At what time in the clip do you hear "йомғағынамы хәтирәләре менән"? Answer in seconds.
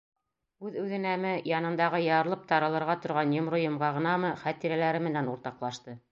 3.65-5.31